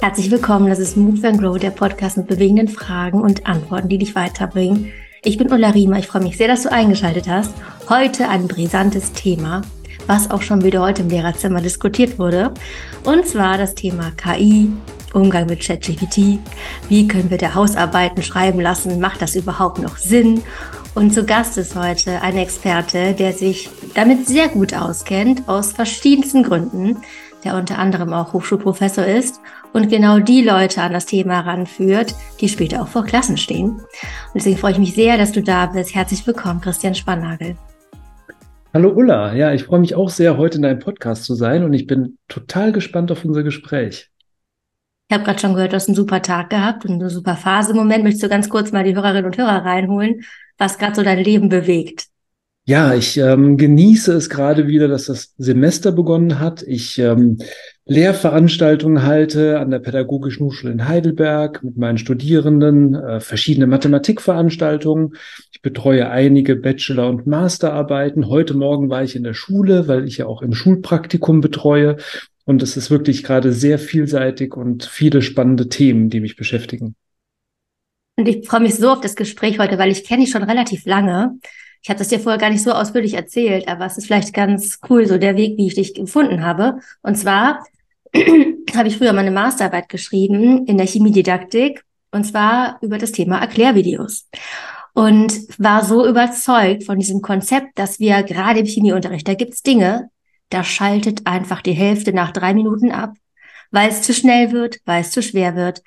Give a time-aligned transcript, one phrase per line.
[0.00, 3.98] Herzlich willkommen, das ist Move and Grow, der Podcast mit bewegenden Fragen und Antworten, die
[3.98, 4.92] dich weiterbringen.
[5.24, 7.52] Ich bin Ulla Riemer, ich freue mich sehr, dass du eingeschaltet hast.
[7.88, 9.62] Heute ein brisantes Thema,
[10.06, 12.54] was auch schon wieder heute im Lehrerzimmer diskutiert wurde.
[13.02, 14.70] Und zwar das Thema KI,
[15.12, 16.38] Umgang mit ChatGPT.
[16.88, 19.00] Wie können wir der Hausarbeiten schreiben lassen?
[19.00, 20.42] Macht das überhaupt noch Sinn?
[20.96, 26.42] Und zu Gast ist heute ein Experte, der sich damit sehr gut auskennt, aus verschiedensten
[26.42, 26.96] Gründen,
[27.44, 29.38] der unter anderem auch Hochschulprofessor ist
[29.74, 33.72] und genau die Leute an das Thema heranführt, die später auch vor Klassen stehen.
[33.72, 33.84] Und
[34.36, 35.94] deswegen freue ich mich sehr, dass du da bist.
[35.94, 37.58] Herzlich willkommen, Christian Spannagel.
[38.72, 41.74] Hallo Ulla, ja, ich freue mich auch sehr, heute in deinem Podcast zu sein und
[41.74, 44.10] ich bin total gespannt auf unser Gespräch.
[45.08, 47.70] Ich habe gerade schon gehört, du hast einen super Tag gehabt und eine super Phase
[47.70, 48.02] im Moment.
[48.02, 50.24] Möchtest du ganz kurz mal die Hörerinnen und Hörer reinholen,
[50.58, 52.06] was gerade so dein Leben bewegt?
[52.68, 56.64] Ja, ich ähm, genieße es gerade wieder, dass das Semester begonnen hat.
[56.64, 57.38] Ich ähm,
[57.84, 65.14] Lehrveranstaltungen halte an der Pädagogischen Hochschule in Heidelberg mit meinen Studierenden, äh, verschiedene Mathematikveranstaltungen.
[65.52, 68.28] Ich betreue einige Bachelor- und Masterarbeiten.
[68.28, 71.98] Heute Morgen war ich in der Schule, weil ich ja auch im Schulpraktikum betreue.
[72.46, 76.94] Und es ist wirklich gerade sehr vielseitig und viele spannende Themen, die mich beschäftigen.
[78.16, 80.86] Und ich freue mich so auf das Gespräch heute, weil ich kenne dich schon relativ
[80.86, 81.38] lange.
[81.82, 84.78] Ich habe das dir vorher gar nicht so ausführlich erzählt, aber es ist vielleicht ganz
[84.88, 86.78] cool, so der Weg, wie ich dich gefunden habe.
[87.02, 87.64] Und zwar
[88.14, 94.28] habe ich früher meine Masterarbeit geschrieben in der Chemiedidaktik und zwar über das Thema Erklärvideos.
[94.94, 100.10] Und war so überzeugt von diesem Konzept, dass wir gerade im Chemieunterricht, da gibt's Dinge,
[100.50, 103.14] da schaltet einfach die Hälfte nach drei Minuten ab,
[103.70, 105.82] weil es zu schnell wird, weil es zu schwer wird.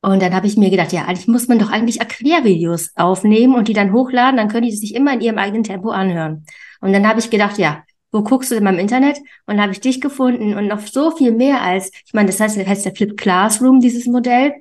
[0.00, 3.68] Und dann habe ich mir gedacht, ja, eigentlich muss man doch eigentlich Erklärvideos aufnehmen und
[3.68, 6.46] die dann hochladen, dann können die sich immer in ihrem eigenen Tempo anhören.
[6.80, 9.18] Und dann habe ich gedacht, ja, wo guckst du denn mal im Internet?
[9.46, 12.56] Und habe ich dich gefunden und noch so viel mehr als, ich meine, das heißt,
[12.56, 14.54] das heißt der Flip Classroom, dieses Modell,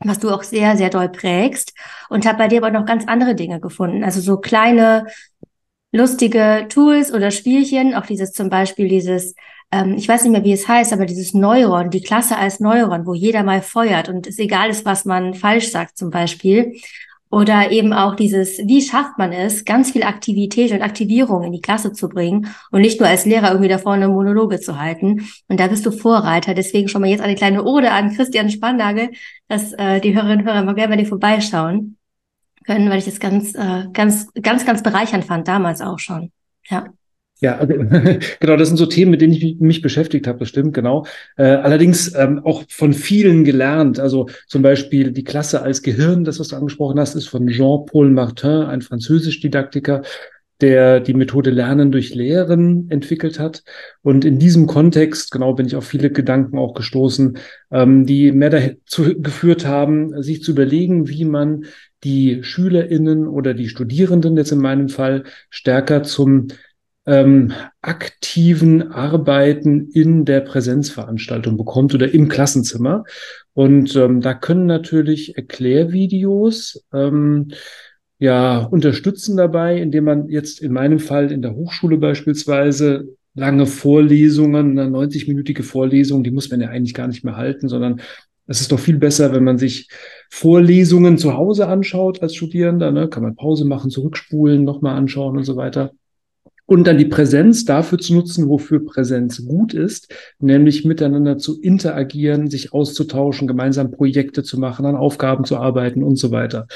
[0.00, 1.72] was du auch sehr, sehr doll prägst.
[2.08, 4.02] Und habe bei dir aber noch ganz andere Dinge gefunden.
[4.02, 5.06] Also so kleine,
[5.92, 9.34] lustige Tools oder Spielchen, auch dieses zum Beispiel dieses
[9.72, 13.06] ähm, ich weiß nicht mehr, wie es heißt, aber dieses Neuron, die Klasse als Neuron,
[13.06, 16.74] wo jeder mal feuert und es egal ist, was man falsch sagt zum Beispiel.
[17.32, 21.60] Oder eben auch dieses, wie schafft man es, ganz viel Aktivität und Aktivierung in die
[21.60, 25.28] Klasse zu bringen und nicht nur als Lehrer irgendwie da vorne Monologe zu halten.
[25.46, 26.54] Und da bist du Vorreiter.
[26.54, 29.10] Deswegen schon mal jetzt eine kleine Ode an Christian Spannagel,
[29.46, 31.99] dass äh, die Hörerinnen und Hörer mal gerne bei dir vorbeischauen
[32.66, 36.30] können, weil ich das ganz, äh, ganz, ganz, ganz bereichernd fand, damals auch schon.
[36.68, 36.86] Ja.
[37.40, 37.74] Ja, also,
[38.40, 41.06] genau, das sind so Themen, mit denen ich mich beschäftigt habe, das stimmt, genau.
[41.36, 43.98] Äh, allerdings ähm, auch von vielen gelernt.
[43.98, 48.10] Also zum Beispiel die Klasse als Gehirn, das was du angesprochen hast, ist von Jean-Paul
[48.10, 50.02] Martin, ein Französisch-Didaktiker,
[50.60, 53.62] der die Methode Lernen durch Lehren entwickelt hat.
[54.02, 57.38] Und in diesem Kontext, genau, bin ich auf viele Gedanken auch gestoßen,
[57.70, 61.64] ähm, die mehr dazu geführt haben, sich zu überlegen, wie man
[62.04, 66.48] die SchülerInnen oder die Studierenden jetzt in meinem Fall stärker zum
[67.06, 73.04] ähm, aktiven Arbeiten in der Präsenzveranstaltung bekommt oder im Klassenzimmer.
[73.52, 77.48] Und ähm, da können natürlich Erklärvideos ähm,
[78.18, 84.78] ja unterstützen dabei, indem man jetzt in meinem Fall in der Hochschule beispielsweise lange Vorlesungen,
[84.78, 88.00] eine 90-minütige Vorlesung, die muss man ja eigentlich gar nicht mehr halten, sondern
[88.46, 89.88] es ist doch viel besser, wenn man sich
[90.30, 92.92] Vorlesungen zu Hause anschaut als Studierender.
[92.92, 93.08] Ne?
[93.08, 95.92] Kann man Pause machen, zurückspulen, nochmal anschauen und so weiter
[96.70, 102.48] und dann die Präsenz dafür zu nutzen, wofür Präsenz gut ist, nämlich miteinander zu interagieren,
[102.48, 106.68] sich auszutauschen, gemeinsam Projekte zu machen, an Aufgaben zu arbeiten und so weiter.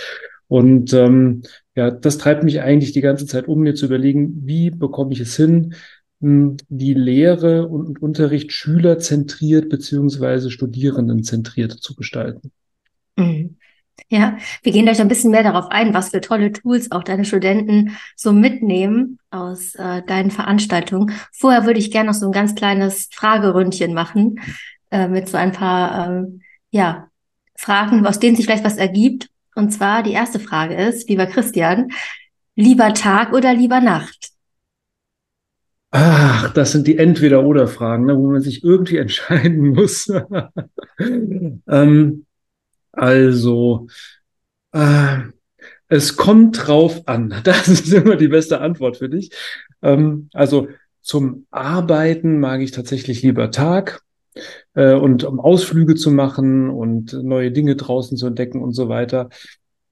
[0.48, 1.42] Und ähm,
[1.76, 5.20] ja, das treibt mich eigentlich die ganze Zeit um, mir zu überlegen, wie bekomme ich
[5.20, 5.74] es hin,
[6.20, 12.50] hm, die Lehre und Unterricht schülerzentriert beziehungsweise studierendenzentriert zu gestalten.
[13.16, 13.56] Mhm.
[14.08, 17.24] Ja, wir gehen gleich ein bisschen mehr darauf ein, was für tolle Tools auch deine
[17.24, 21.12] Studenten so mitnehmen aus äh, deinen Veranstaltungen.
[21.32, 24.40] Vorher würde ich gerne noch so ein ganz kleines Frageründchen machen
[24.90, 26.24] äh, mit so ein paar äh,
[26.70, 27.08] ja,
[27.56, 29.28] Fragen, aus denen sich vielleicht was ergibt.
[29.54, 31.90] Und zwar die erste Frage ist, lieber Christian,
[32.56, 34.30] lieber Tag oder lieber Nacht?
[35.90, 40.12] Ach, das sind die Entweder-Oder-Fragen, ne, wo man sich irgendwie entscheiden muss.
[40.98, 42.23] ähm,
[42.96, 43.88] also,
[44.72, 45.18] äh,
[45.88, 47.34] es kommt drauf an.
[47.44, 49.30] Das ist immer die beste Antwort für dich.
[49.82, 50.68] Ähm, also
[51.02, 54.02] zum Arbeiten mag ich tatsächlich lieber Tag.
[54.74, 59.28] Äh, und um Ausflüge zu machen und neue Dinge draußen zu entdecken und so weiter.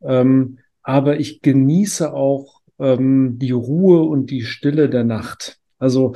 [0.03, 5.59] Ähm, aber ich genieße auch ähm, die Ruhe und die Stille der Nacht.
[5.79, 6.15] Also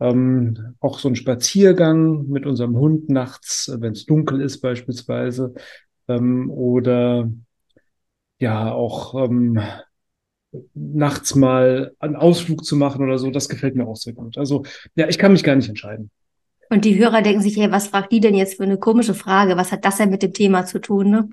[0.00, 5.54] ähm, auch so ein Spaziergang mit unserem Hund nachts, wenn es dunkel ist beispielsweise,
[6.16, 7.30] ähm, oder
[8.38, 9.60] ja auch ähm,
[10.74, 14.36] nachts mal einen Ausflug zu machen oder so, das gefällt mir auch sehr gut.
[14.36, 14.64] Also
[14.94, 16.10] ja, ich kann mich gar nicht entscheiden.
[16.72, 19.58] Und die Hörer denken sich, hey, was fragt die denn jetzt für eine komische Frage?
[19.58, 21.10] Was hat das denn mit dem Thema zu tun?
[21.10, 21.28] Ne?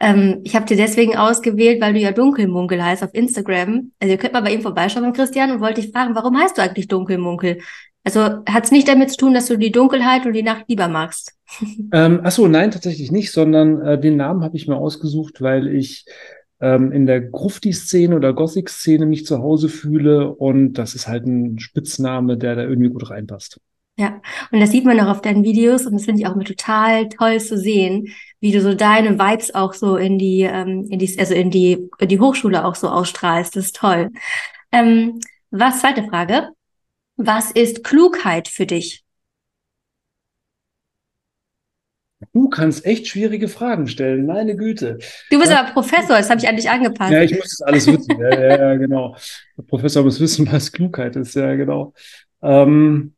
[0.00, 3.90] Ähm, ich habe dir deswegen ausgewählt, weil du ja Dunkelmunkel heißt auf Instagram.
[3.98, 6.62] Also ihr könnt mal bei ihm vorbeischauen, Christian, und wollte dich fragen, warum heißt du
[6.62, 7.58] eigentlich Dunkelmunkel?
[8.06, 10.88] Also hat es nicht damit zu tun, dass du die Dunkelheit und die Nacht lieber
[10.88, 11.34] magst?
[11.92, 16.04] Ähm, achso, nein, tatsächlich nicht, sondern äh, den Namen habe ich mir ausgesucht, weil ich
[16.60, 21.60] ähm, in der Grufti-Szene oder Gothic-Szene mich zu Hause fühle und das ist halt ein
[21.60, 23.60] Spitzname, der da irgendwie gut reinpasst.
[23.96, 24.20] Ja,
[24.50, 27.08] und das sieht man auch auf deinen Videos und das finde ich auch immer total
[27.08, 28.08] toll zu sehen,
[28.40, 31.88] wie du so deine Vibes auch so in die, ähm, in die, also in die,
[31.98, 33.54] in die Hochschule auch so ausstrahlst.
[33.56, 34.10] Das ist toll.
[34.72, 35.20] Ähm,
[35.50, 36.48] was, zweite Frage.
[37.16, 39.06] Was ist Klugheit für dich?
[42.32, 44.98] Du kannst echt schwierige Fragen stellen, meine Güte.
[45.30, 45.60] Du bist ja.
[45.60, 47.12] aber Professor, das habe ich an dich angepasst.
[47.12, 48.20] Ja, ich muss das alles wissen.
[48.20, 49.16] ja, ja, ja, genau.
[49.56, 51.94] Der Professor muss wissen, was Klugheit ist, ja, genau.
[52.42, 53.14] Ähm,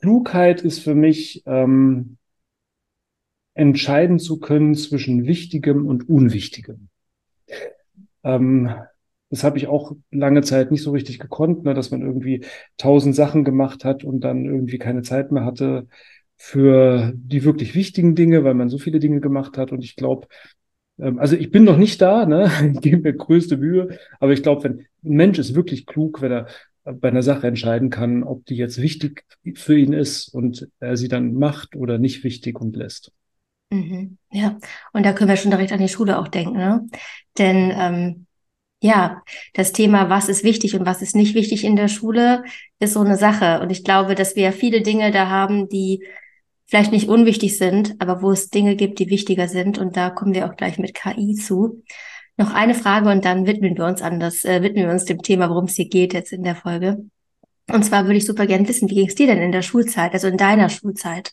[0.00, 2.18] Klugheit ist für mich ähm,
[3.54, 6.88] entscheiden zu können zwischen Wichtigem und Unwichtigem.
[8.24, 8.74] Ähm,
[9.30, 12.44] das habe ich auch lange Zeit nicht so richtig gekonnt, ne, dass man irgendwie
[12.76, 15.88] tausend Sachen gemacht hat und dann irgendwie keine Zeit mehr hatte
[16.36, 19.72] für die wirklich wichtigen Dinge, weil man so viele Dinge gemacht hat.
[19.72, 20.28] Und ich glaube,
[20.98, 22.50] ähm, also ich bin noch nicht da, ne?
[22.74, 26.32] ich gebe mir größte Mühe, aber ich glaube, wenn ein Mensch ist wirklich klug, wenn
[26.32, 26.46] er
[26.84, 29.24] bei einer Sache entscheiden kann, ob die jetzt wichtig
[29.54, 33.10] für ihn ist und er sie dann macht oder nicht wichtig und lässt.
[33.70, 34.18] Mhm.
[34.30, 34.58] Ja,
[34.92, 36.86] und da können wir schon direkt an die Schule auch denken, ne?
[37.38, 38.26] Denn ähm,
[38.80, 39.22] ja,
[39.54, 42.44] das Thema, was ist wichtig und was ist nicht wichtig in der Schule,
[42.78, 43.60] ist so eine Sache.
[43.60, 46.04] Und ich glaube, dass wir viele Dinge da haben, die
[46.66, 49.78] vielleicht nicht unwichtig sind, aber wo es Dinge gibt, die wichtiger sind.
[49.78, 51.82] Und da kommen wir auch gleich mit KI zu.
[52.36, 55.22] Noch eine Frage und dann widmen wir uns an das, äh, widmen wir uns dem
[55.22, 57.04] Thema, worum es hier geht jetzt in der Folge.
[57.70, 60.12] Und zwar würde ich super gerne wissen, wie ging es dir denn in der Schulzeit,
[60.12, 61.32] also in deiner Schulzeit?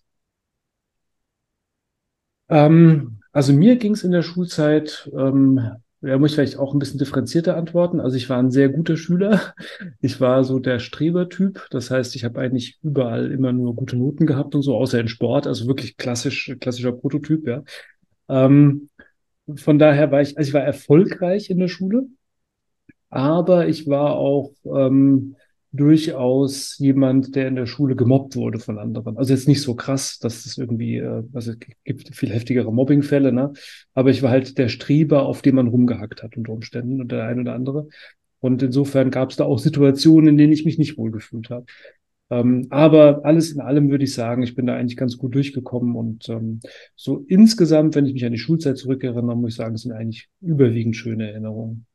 [2.50, 6.80] Ähm, also mir ging es in der Schulzeit, ähm, ja, muss ich vielleicht auch ein
[6.80, 8.00] bisschen differenzierter antworten.
[8.00, 9.54] Also ich war ein sehr guter Schüler.
[10.02, 11.68] Ich war so der Strebertyp.
[11.70, 15.08] Das heißt, ich habe eigentlich überall immer nur gute Noten gehabt und so, außer in
[15.08, 15.46] Sport.
[15.46, 17.64] Also wirklich klassisch, klassischer Prototyp, ja.
[18.30, 18.90] Ähm,
[19.56, 22.08] von daher war ich, also ich war erfolgreich in der Schule,
[23.10, 25.36] aber ich war auch ähm,
[25.74, 29.18] durchaus jemand, der in der Schule gemobbt wurde von anderen.
[29.18, 33.32] Also jetzt nicht so krass, dass es irgendwie, äh, also es gibt viel heftigere Mobbingfälle,
[33.32, 33.54] ne?
[33.94, 37.26] Aber ich war halt der Streber, auf dem man rumgehackt hat unter Umständen und der
[37.26, 37.88] ein oder andere.
[38.40, 41.66] Und insofern gab es da auch Situationen, in denen ich mich nicht wohlgefühlt habe.
[42.32, 45.96] Ähm, aber alles in allem würde ich sagen, ich bin da eigentlich ganz gut durchgekommen
[45.96, 46.62] und ähm,
[46.96, 50.30] so insgesamt, wenn ich mich an die Schulzeit zurückerinnere, muss ich sagen, es sind eigentlich
[50.40, 51.86] überwiegend schöne Erinnerungen.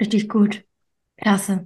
[0.00, 0.64] Richtig gut.
[1.16, 1.64] Klasse.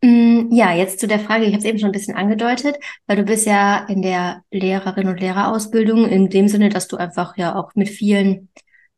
[0.00, 3.16] Mm, ja, jetzt zu der Frage, ich habe es eben schon ein bisschen angedeutet, weil
[3.16, 7.56] du bist ja in der Lehrerin- und Lehrerausbildung in dem Sinne, dass du einfach ja
[7.56, 8.48] auch mit vielen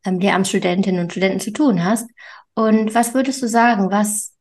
[0.04, 2.10] ähm, Lehramtsstudentinnen und Studenten zu tun hast.
[2.54, 4.34] Und was würdest du sagen, was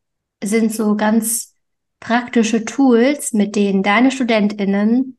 [0.43, 1.53] sind so ganz
[2.01, 5.17] praktische Tools, mit denen deine StudentInnen,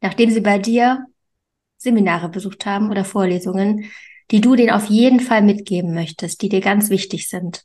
[0.00, 1.06] nachdem sie bei dir
[1.78, 3.90] Seminare besucht haben oder Vorlesungen,
[4.30, 7.64] die du denen auf jeden Fall mitgeben möchtest, die dir ganz wichtig sind?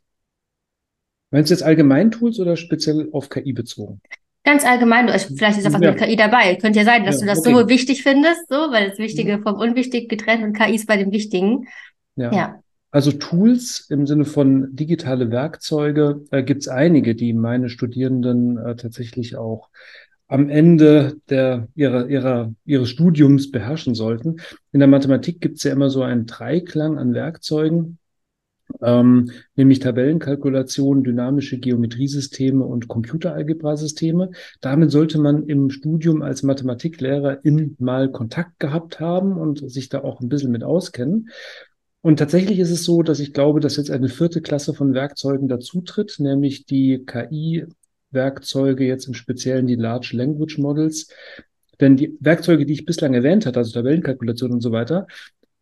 [1.31, 4.01] Meinst du jetzt allgemein Tools oder speziell auf KI bezogen?
[4.43, 5.91] Ganz allgemein, also vielleicht ist einfach ja.
[5.91, 6.55] mit KI dabei.
[6.55, 7.53] Könnte ja sein, dass ja, du das okay.
[7.53, 9.43] so wichtig findest, so, weil das Wichtige mhm.
[9.43, 11.67] vom Unwichtig getrennt und KI ist bei dem Wichtigen.
[12.15, 12.31] Ja.
[12.31, 12.60] ja.
[12.91, 18.75] Also Tools im Sinne von digitale Werkzeuge äh, gibt es einige, die meine Studierenden äh,
[18.77, 19.69] tatsächlich auch
[20.29, 24.38] am Ende der, ihrer, ihrer, ihres Studiums beherrschen sollten.
[24.72, 27.98] In der Mathematik gibt es ja immer so einen Dreiklang an Werkzeugen,
[28.81, 34.31] ähm, nämlich Tabellenkalkulation, dynamische Geometriesysteme und Computeralgebrasysteme.
[34.62, 40.03] Damit sollte man im Studium als Mathematiklehrer in mal Kontakt gehabt haben und sich da
[40.03, 41.29] auch ein bisschen mit auskennen.
[42.01, 45.47] Und tatsächlich ist es so, dass ich glaube, dass jetzt eine vierte Klasse von Werkzeugen
[45.47, 51.09] dazutritt, nämlich die KI-Werkzeuge, jetzt im Speziellen die Large Language Models.
[51.79, 55.07] Denn die Werkzeuge, die ich bislang erwähnt hatte, also Tabellenkalkulation und so weiter,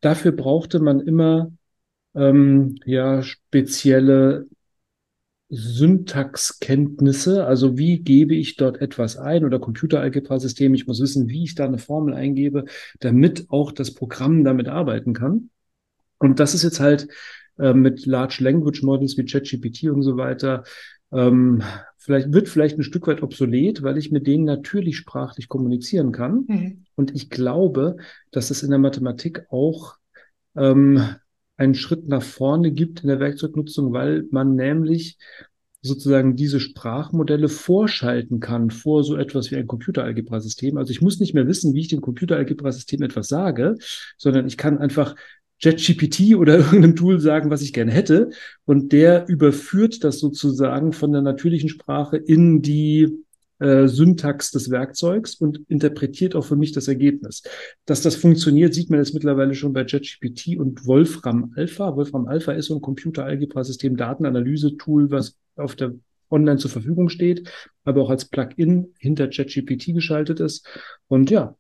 [0.02, 1.52] dafür brauchte man immer
[2.16, 4.48] ähm, ja spezielle
[5.50, 11.56] Syntaxkenntnisse, also wie gebe ich dort etwas ein oder Computeralgebra-System, ich muss wissen, wie ich
[11.56, 12.66] da eine Formel eingebe,
[13.00, 15.50] damit auch das Programm damit arbeiten kann.
[16.18, 17.08] Und das ist jetzt halt
[17.60, 20.64] äh, mit Large Language Models wie ChatGPT und so weiter,
[21.12, 21.62] ähm,
[21.98, 26.46] vielleicht wird vielleicht ein Stück weit obsolet, weil ich mit denen natürlich sprachlich kommunizieren kann.
[26.48, 26.86] Mhm.
[26.96, 27.98] Und ich glaube,
[28.32, 29.96] dass es in der Mathematik auch
[30.56, 31.16] ähm,
[31.58, 35.18] einen Schritt nach vorne gibt in der Werkzeugnutzung, weil man nämlich
[35.82, 40.78] sozusagen diese Sprachmodelle vorschalten kann vor so etwas wie ein Computeralgebra-System.
[40.78, 43.76] Also ich muss nicht mehr wissen, wie ich dem Computeralgebra-System etwas sage,
[44.18, 45.16] sondern ich kann einfach
[45.62, 48.30] ChatGPT oder irgendeinem Tool sagen, was ich gerne hätte.
[48.66, 53.25] Und der überführt das sozusagen von der natürlichen Sprache in die
[53.60, 57.44] äh, Syntax des Werkzeugs und interpretiert auch für mich das Ergebnis.
[57.86, 61.96] Dass das funktioniert, sieht man jetzt mittlerweile schon bei ChatGPT und Wolfram Alpha.
[61.96, 65.94] Wolfram Alpha ist so ein Computeralgebra-System, Datenanalyse-Tool, was auf der
[66.30, 67.50] online zur Verfügung steht,
[67.84, 70.68] aber auch als Plugin hinter ChatGPT geschaltet ist.
[71.08, 71.56] Und ja,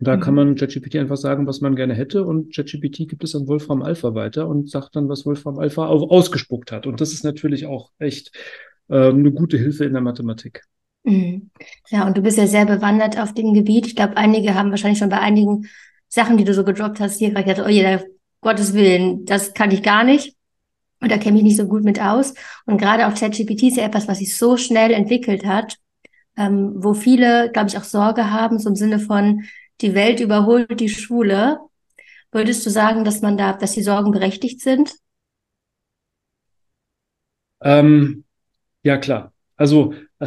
[0.00, 0.20] da mhm.
[0.20, 3.82] kann man ChatGPT einfach sagen, was man gerne hätte und ChatGPT gibt es an Wolfram
[3.82, 6.86] Alpha weiter und sagt dann, was Wolfram Alpha ausgespuckt hat.
[6.86, 8.32] Und das ist natürlich auch echt
[8.88, 10.62] äh, eine gute Hilfe in der Mathematik.
[11.02, 11.50] Mhm.
[11.88, 13.86] Ja, und du bist ja sehr bewandert auf dem Gebiet.
[13.86, 15.68] Ich glaube, einige haben wahrscheinlich schon bei einigen
[16.08, 18.02] Sachen, die du so gedroppt hast, hier gerade gedacht, oh jeder,
[18.40, 20.34] Gottes Willen, das kann ich gar nicht.
[21.00, 22.34] Und da kenne ich nicht so gut mit aus.
[22.66, 25.76] Und gerade auch ChatGPT ist ja etwas, was sich so schnell entwickelt hat,
[26.36, 29.44] ähm, wo viele, glaube ich, auch Sorge haben, so im Sinne von,
[29.80, 31.58] die Welt überholt die Schule.
[32.32, 34.94] Würdest du sagen, dass man da, dass die Sorgen berechtigt sind?
[37.62, 38.24] Ähm,
[38.82, 39.32] ja, klar.
[39.56, 39.94] Also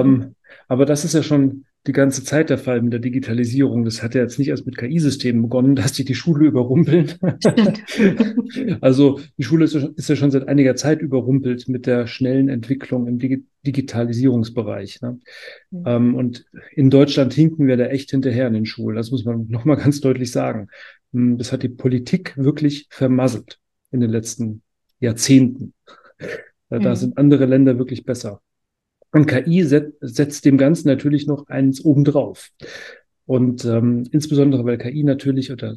[0.00, 0.34] ähm,
[0.68, 3.84] aber das ist ja schon die ganze Zeit der Fall mit der Digitalisierung.
[3.84, 7.12] Das hat ja jetzt nicht erst mit KI-Systemen begonnen, dass die die Schule überrumpeln.
[8.80, 13.06] also die Schule ist, ist, ja schon seit einiger Zeit überrumpelt mit der schnellen Entwicklung
[13.06, 15.00] im Digi Digitalisierungsbereich.
[15.02, 15.20] Ne?
[15.70, 15.82] Mhm.
[15.86, 18.96] Ähm, und in Deutschland hinken wir da echt hinterher in den Schulen.
[18.96, 20.68] Das muss man nochmal ganz deutlich sagen.
[21.12, 23.58] Hm, das hat die Politik wirklich vermasselt
[23.90, 24.62] in den letzten
[25.00, 25.74] Jahrzehnten.
[26.70, 26.94] Da mhm.
[26.94, 28.40] sind andere Länder wirklich besser.
[29.12, 32.50] Und KI set, setzt dem Ganzen natürlich noch eins obendrauf.
[33.26, 35.76] Und ähm, insbesondere, weil KI natürlich, oder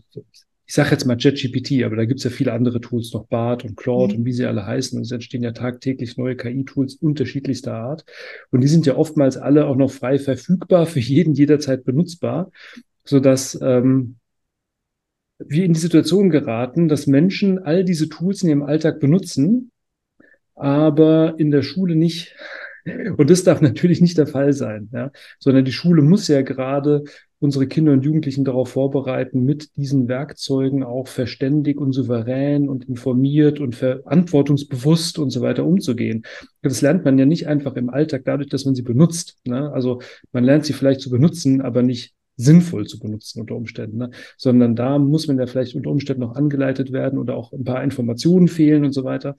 [0.68, 3.75] ich sage jetzt mal ChatGPT, aber da gibt's ja viele andere Tools, noch BART und
[3.75, 4.20] Claude mhm.
[4.20, 4.98] und wie sie alle heißen.
[4.98, 8.06] Und es entstehen ja tagtäglich neue KI-Tools unterschiedlichster Art.
[8.51, 12.51] Und die sind ja oftmals alle auch noch frei verfügbar, für jeden jederzeit benutzbar,
[13.04, 14.15] sodass ähm,
[15.38, 19.72] wir in die Situation geraten, dass Menschen all diese Tools in ihrem Alltag benutzen,
[20.56, 22.34] aber in der Schule nicht
[22.86, 25.12] und das darf natürlich nicht der Fall sein, ja?
[25.39, 27.04] sondern die Schule muss ja gerade
[27.39, 33.60] unsere Kinder und Jugendlichen darauf vorbereiten, mit diesen Werkzeugen auch verständig und souverän und informiert
[33.60, 36.25] und verantwortungsbewusst und so weiter umzugehen.
[36.62, 39.38] Das lernt man ja nicht einfach im Alltag dadurch, dass man sie benutzt.
[39.46, 39.72] Ne?
[39.72, 40.01] Also
[40.32, 44.12] man lernt sie vielleicht zu benutzen, aber nicht sinnvoll zu benutzen unter Umständen, ne?
[44.38, 47.84] sondern da muss man ja vielleicht unter Umständen noch angeleitet werden oder auch ein paar
[47.84, 49.38] Informationen fehlen und so weiter.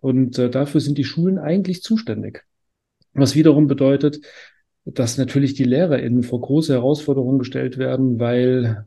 [0.00, 2.44] Und äh, dafür sind die Schulen eigentlich zuständig.
[3.18, 4.20] Was wiederum bedeutet,
[4.84, 8.86] dass natürlich die LehrerInnen vor große Herausforderungen gestellt werden, weil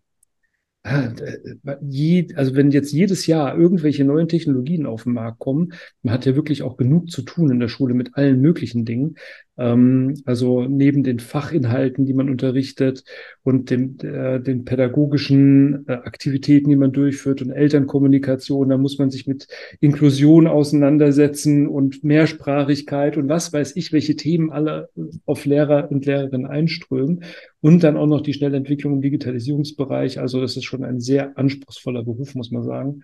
[1.81, 6.25] je, also wenn jetzt jedes Jahr irgendwelche neuen Technologien auf den Markt kommen, man hat
[6.25, 9.15] ja wirklich auch genug zu tun in der Schule mit allen möglichen Dingen.
[9.58, 13.03] Ähm, also neben den Fachinhalten, die man unterrichtet
[13.43, 19.12] und dem, äh, den pädagogischen äh, Aktivitäten, die man durchführt und Elternkommunikation, da muss man
[19.12, 19.48] sich mit
[19.79, 24.89] Inklusion auseinandersetzen und Mehrsprachigkeit und was weiß ich, welche Themen alle
[25.25, 27.24] auf Lehrer und Lehrerinnen einströmen.
[27.60, 30.20] Und dann auch noch die schnelle Entwicklung im Digitalisierungsbereich.
[30.20, 33.03] Also das ist schon ein sehr anspruchsvoller Beruf, muss man sagen.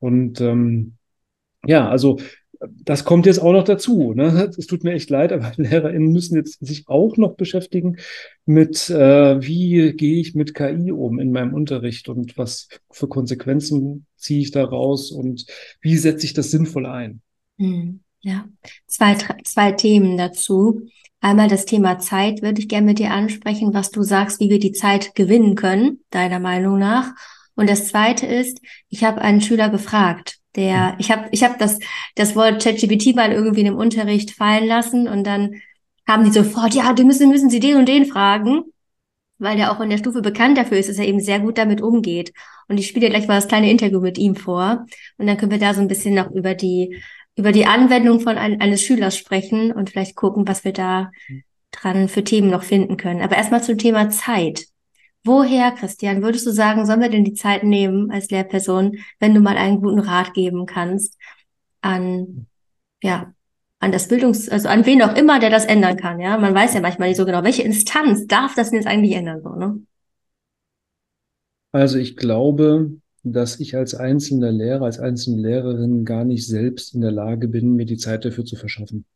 [0.00, 0.94] Und ähm,
[1.64, 2.18] ja, also
[2.60, 4.12] das kommt jetzt auch noch dazu.
[4.14, 4.50] Ne?
[4.56, 7.96] Es tut mir echt leid, aber LehrerInnen müssen jetzt sich auch noch beschäftigen
[8.44, 14.06] mit, äh, wie gehe ich mit KI um in meinem Unterricht und was für Konsequenzen
[14.16, 15.46] ziehe ich daraus und
[15.80, 17.20] wie setze ich das sinnvoll ein.
[17.58, 18.46] Hm, ja,
[18.86, 20.82] zwei, zwei Themen dazu.
[21.20, 24.58] Einmal das Thema Zeit würde ich gerne mit dir ansprechen, was du sagst, wie wir
[24.58, 27.14] die Zeit gewinnen können, deiner Meinung nach.
[27.54, 30.96] Und das zweite ist, ich habe einen Schüler gefragt, der, hm.
[30.98, 31.78] ich habe ich hab das,
[32.14, 35.60] das Wort ChatGPT mal irgendwie in dem Unterricht fallen lassen und dann
[36.06, 38.64] haben die sofort, ja, die müssen, müssen Sie den und den fragen,
[39.38, 41.80] weil der auch in der Stufe bekannt dafür ist, dass er eben sehr gut damit
[41.80, 42.32] umgeht.
[42.68, 44.86] Und ich spiele gleich mal das kleine Interview mit ihm vor
[45.18, 47.02] und dann können wir da so ein bisschen noch über die,
[47.36, 51.42] über die Anwendung von ein, eines Schülers sprechen und vielleicht gucken, was wir da hm.
[51.70, 53.22] dran für Themen noch finden können.
[53.22, 54.66] Aber erstmal zum Thema Zeit.
[55.24, 59.40] Woher, Christian, würdest du sagen, sollen wir denn die Zeit nehmen als Lehrperson, wenn du
[59.40, 61.16] mal einen guten Rat geben kannst
[61.80, 62.46] an,
[63.02, 63.32] ja,
[63.78, 66.36] an das Bildungs-, also an wen auch immer, der das ändern kann, ja?
[66.36, 69.40] Man weiß ja manchmal nicht so genau, welche Instanz darf das denn jetzt eigentlich ändern,
[69.42, 69.80] so, ne?
[71.72, 77.00] Also ich glaube, dass ich als einzelner Lehrer, als einzelne Lehrerin gar nicht selbst in
[77.00, 79.06] der Lage bin, mir die Zeit dafür zu verschaffen,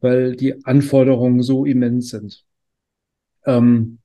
[0.00, 2.44] weil die Anforderungen so immens sind.
[3.46, 3.98] Ähm,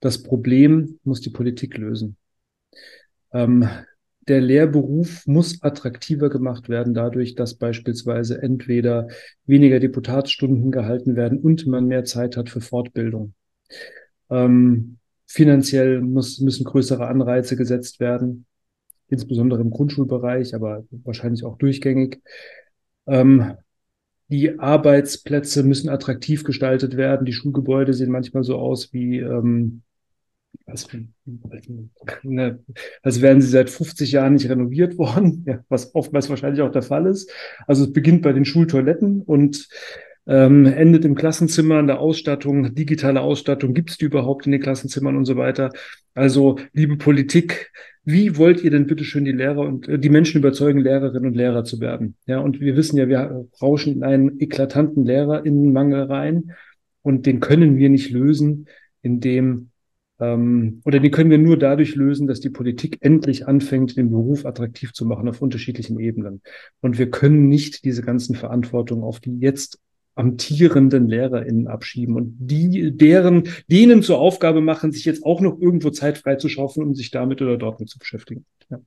[0.00, 2.16] das Problem muss die Politik lösen.
[3.32, 3.68] Ähm,
[4.28, 9.08] der Lehrberuf muss attraktiver gemacht werden dadurch, dass beispielsweise entweder
[9.44, 13.34] weniger Deputatsstunden gehalten werden und man mehr Zeit hat für Fortbildung.
[14.30, 18.46] Ähm, finanziell muss, müssen größere Anreize gesetzt werden,
[19.08, 22.20] insbesondere im Grundschulbereich, aber wahrscheinlich auch durchgängig.
[23.06, 23.54] Ähm,
[24.28, 27.26] die Arbeitsplätze müssen attraktiv gestaltet werden.
[27.26, 29.82] Die Schulgebäude sehen manchmal so aus wie ähm,
[30.66, 30.88] als,
[32.22, 32.60] ne,
[33.02, 36.82] als wären sie seit 50 Jahren nicht renoviert worden, ja, was oftmals wahrscheinlich auch der
[36.82, 37.30] Fall ist.
[37.66, 39.68] Also es beginnt bei den Schultoiletten und
[40.26, 44.60] ähm, endet im Klassenzimmer, in der Ausstattung, digitale Ausstattung, gibt es die überhaupt in den
[44.60, 45.72] Klassenzimmern und so weiter.
[46.14, 47.72] Also, liebe Politik,
[48.04, 51.36] wie wollt ihr denn bitte schön die Lehrer und äh, die Menschen überzeugen, Lehrerinnen und
[51.36, 52.16] Lehrer zu werden?
[52.26, 56.52] Ja, und wir wissen ja, wir rauschen in einen eklatanten Lehrerinnenmangel rein
[57.02, 58.68] und den können wir nicht lösen,
[59.02, 59.70] indem
[60.20, 64.92] oder die können wir nur dadurch lösen, dass die Politik endlich anfängt, den Beruf attraktiv
[64.92, 66.42] zu machen auf unterschiedlichen Ebenen.
[66.80, 69.80] Und wir können nicht diese ganzen Verantwortung auf die jetzt
[70.16, 75.88] amtierenden LehrerInnen abschieben und die, deren, denen zur Aufgabe machen, sich jetzt auch noch irgendwo
[75.88, 78.44] Zeit frei zu schaffen, um sich damit oder dort mit zu beschäftigen.
[78.68, 78.80] Ja.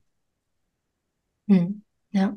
[1.48, 2.36] Hm, ja.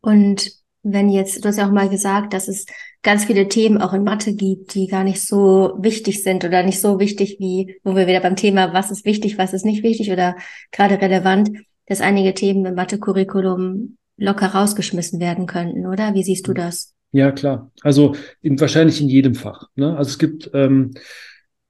[0.00, 0.52] Und
[0.84, 2.66] wenn jetzt, du hast ja auch mal gesagt, dass es
[3.02, 6.80] ganz viele Themen auch in Mathe gibt, die gar nicht so wichtig sind oder nicht
[6.80, 10.10] so wichtig wie, wo wir wieder beim Thema, was ist wichtig, was ist nicht wichtig
[10.10, 10.36] oder
[10.72, 11.50] gerade relevant,
[11.86, 16.14] dass einige Themen im Mathe-Curriculum locker rausgeschmissen werden könnten, oder?
[16.14, 16.94] Wie siehst du das?
[17.12, 17.70] Ja, klar.
[17.82, 19.68] Also in, wahrscheinlich in jedem Fach.
[19.76, 19.96] Ne?
[19.96, 20.92] Also es gibt, ähm,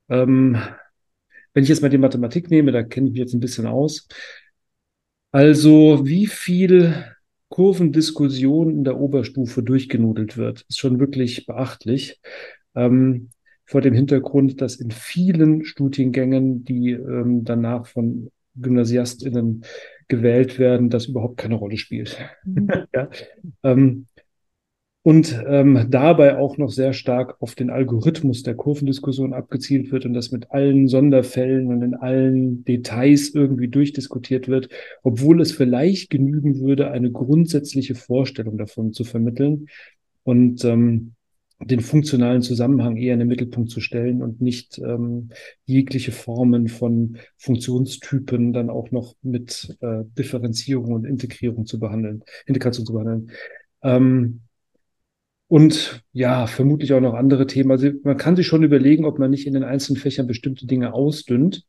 [0.08, 0.58] ähm,
[1.52, 4.08] wenn ich jetzt mal die Mathematik nehme, da kenne ich mich jetzt ein bisschen aus.
[5.30, 7.04] Also wie viel
[7.48, 12.20] Kurvendiskussion in der Oberstufe durchgenudelt wird, ist schon wirklich beachtlich.
[12.74, 13.30] Ähm,
[13.64, 19.64] vor dem Hintergrund, dass in vielen Studiengängen, die ähm, danach von GymnasiastInnen
[20.08, 22.18] gewählt werden, das überhaupt keine Rolle spielt.
[22.44, 22.68] Mhm.
[22.94, 23.10] ja.
[23.62, 24.06] ähm,
[25.08, 30.12] und ähm, dabei auch noch sehr stark auf den Algorithmus der Kurvendiskussion abgezielt wird und
[30.12, 34.68] das mit allen Sonderfällen und in allen Details irgendwie durchdiskutiert wird,
[35.02, 39.68] obwohl es vielleicht genügen würde, eine grundsätzliche Vorstellung davon zu vermitteln
[40.24, 41.14] und ähm,
[41.58, 45.30] den funktionalen Zusammenhang eher in den Mittelpunkt zu stellen und nicht ähm,
[45.64, 52.84] jegliche Formen von Funktionstypen dann auch noch mit äh, Differenzierung und Integrierung zu behandeln, Integration
[52.84, 53.30] zu behandeln.
[53.82, 54.42] Ähm,
[55.48, 57.70] und ja, vermutlich auch noch andere Themen.
[57.70, 60.92] Also man kann sich schon überlegen, ob man nicht in den einzelnen Fächern bestimmte Dinge
[60.92, 61.64] ausdünnt.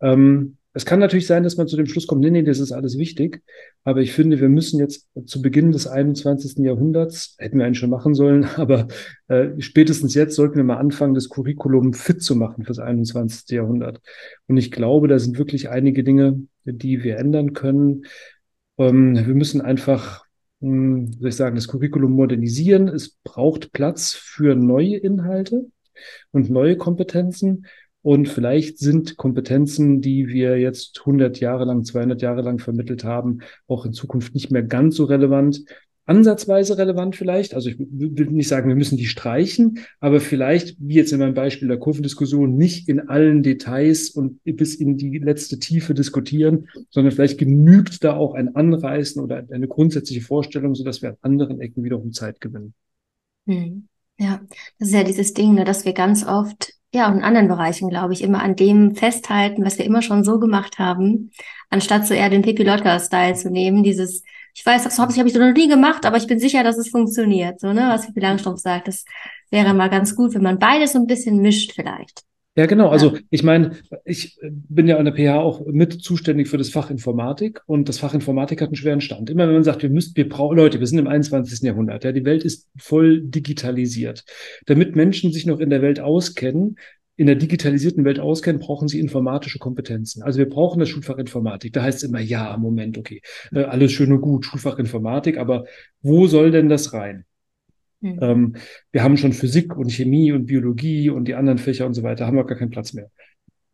[0.00, 2.72] Ähm, es kann natürlich sein, dass man zu dem Schluss kommt, nee, nee, das ist
[2.72, 3.42] alles wichtig.
[3.84, 6.64] Aber ich finde, wir müssen jetzt zu Beginn des 21.
[6.64, 8.88] Jahrhunderts, hätten wir eigentlich schon machen sollen, aber
[9.28, 13.48] äh, spätestens jetzt sollten wir mal anfangen, das Curriculum fit zu machen fürs 21.
[13.50, 14.00] Jahrhundert.
[14.48, 18.04] Und ich glaube, da sind wirklich einige Dinge, die wir ändern können.
[18.76, 20.23] Ähm, wir müssen einfach
[20.60, 22.88] soll ich sagen, das Curriculum modernisieren.
[22.88, 25.66] Es braucht Platz für neue Inhalte
[26.32, 27.66] und neue Kompetenzen.
[28.02, 33.38] Und vielleicht sind Kompetenzen, die wir jetzt 100 Jahre lang, 200 Jahre lang vermittelt haben,
[33.66, 35.64] auch in Zukunft nicht mehr ganz so relevant
[36.06, 37.54] ansatzweise relevant vielleicht.
[37.54, 41.34] Also ich will nicht sagen, wir müssen die streichen, aber vielleicht, wie jetzt in meinem
[41.34, 47.12] Beispiel der Kurvendiskussion, nicht in allen Details und bis in die letzte Tiefe diskutieren, sondern
[47.12, 51.84] vielleicht genügt da auch ein Anreißen oder eine grundsätzliche Vorstellung, sodass wir an anderen Ecken
[51.84, 52.74] wiederum Zeit gewinnen.
[53.46, 53.88] Hm.
[54.18, 54.40] Ja,
[54.78, 57.88] das ist ja dieses Ding, ne, dass wir ganz oft, ja, auch in anderen Bereichen,
[57.88, 61.32] glaube ich, immer an dem festhalten, was wir immer schon so gemacht haben,
[61.68, 64.22] anstatt so eher den Pippi Lotka-Style zu nehmen, dieses
[64.54, 66.78] ich weiß, das habe ich, hab ich noch nie gemacht, aber ich bin sicher, dass
[66.78, 67.60] es funktioniert.
[67.60, 69.04] So, ne, was wie Langstrumpf sagt, das
[69.50, 72.22] wäre mal ganz gut, wenn man beides so ein bisschen mischt vielleicht.
[72.56, 72.88] Ja, genau.
[72.88, 73.72] Also ich meine,
[74.04, 77.98] ich bin ja an der PH auch mit zuständig für das Fach Informatik und das
[77.98, 79.28] Fach Informatik hat einen schweren Stand.
[79.28, 81.62] Immer wenn man sagt, wir müssen, wir brauchen Leute, wir sind im 21.
[81.62, 84.24] Jahrhundert, ja, die Welt ist voll digitalisiert.
[84.66, 86.76] Damit Menschen sich noch in der Welt auskennen,
[87.16, 90.22] in der digitalisierten Welt auskennen, brauchen sie informatische Kompetenzen.
[90.22, 91.72] Also wir brauchen das Schulfach Informatik.
[91.72, 93.20] Da heißt es immer, ja, Moment, okay,
[93.52, 95.66] äh, alles schön und gut, Schulfach Informatik, aber
[96.02, 97.24] wo soll denn das rein?
[98.00, 98.18] Mhm.
[98.20, 98.56] Ähm,
[98.92, 102.26] wir haben schon Physik und Chemie und Biologie und die anderen Fächer und so weiter,
[102.26, 103.10] haben wir gar keinen Platz mehr.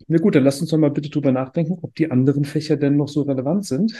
[0.06, 2.96] Na gut, dann lasst uns doch mal bitte drüber nachdenken, ob die anderen Fächer denn
[2.96, 3.94] noch so relevant sind.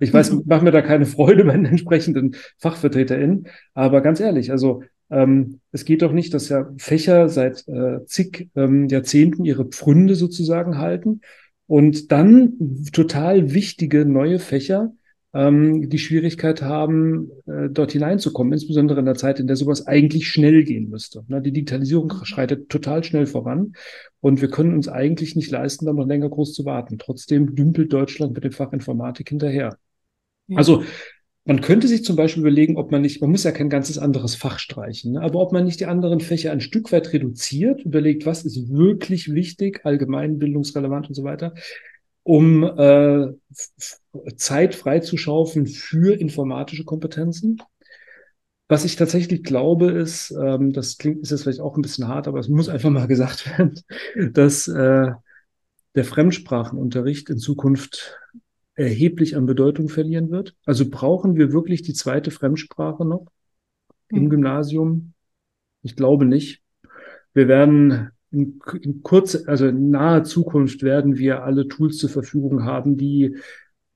[0.00, 4.82] Ich weiß, mache mir da keine Freude bei den entsprechenden FachvertreterInnen, aber ganz ehrlich, also
[5.12, 10.14] ähm, es geht doch nicht, dass ja Fächer seit äh, zig ähm, Jahrzehnten ihre Pfründe
[10.14, 11.20] sozusagen halten
[11.66, 14.92] Und dann total wichtige neue Fächer,
[15.34, 20.28] ähm, die Schwierigkeit haben, äh, dort hineinzukommen, insbesondere in der Zeit, in der sowas eigentlich
[20.28, 21.24] schnell gehen müsste.
[21.28, 22.24] Na, die Digitalisierung mhm.
[22.24, 23.74] schreitet total schnell voran
[24.20, 26.98] und wir können uns eigentlich nicht leisten, da noch länger groß zu warten.
[26.98, 29.76] Trotzdem dümpelt Deutschland mit dem Fach Informatik hinterher.
[30.48, 30.56] Ja.
[30.56, 30.84] Also
[31.44, 34.36] man könnte sich zum Beispiel überlegen, ob man nicht, man muss ja kein ganzes anderes
[34.36, 35.22] Fach streichen, ne?
[35.22, 39.32] aber ob man nicht die anderen Fächer ein Stück weit reduziert, überlegt, was ist wirklich
[39.32, 41.54] wichtig, allgemein bildungsrelevant und so weiter,
[42.22, 43.32] um äh,
[44.36, 47.58] Zeit freizuschaufeln für informatische Kompetenzen.
[48.68, 52.28] Was ich tatsächlich glaube, ist, ähm, das klingt, ist jetzt vielleicht auch ein bisschen hart,
[52.28, 53.80] aber es muss einfach mal gesagt werden,
[54.32, 55.10] dass äh,
[55.94, 58.16] der Fremdsprachenunterricht in Zukunft
[58.74, 60.54] erheblich an Bedeutung verlieren wird.
[60.64, 63.26] Also brauchen wir wirklich die zweite Fremdsprache noch
[64.08, 64.30] im hm.
[64.30, 65.12] Gymnasium?
[65.82, 66.62] Ich glaube nicht.
[67.34, 72.64] Wir werden in, in kurz, also in naher Zukunft werden wir alle Tools zur Verfügung
[72.64, 73.36] haben, die